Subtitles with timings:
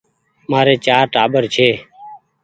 [0.49, 1.69] مآري چآر ٽآٻر ڇي